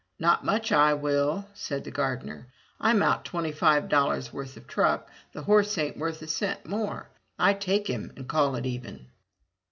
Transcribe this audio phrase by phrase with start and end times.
[0.17, 2.47] "Not much I will," said the gardener.
[2.79, 7.11] "I'm out twenty five dollars' worth of truck; the horse ain't worth a cent more.
[7.37, 9.09] I take him and call it even."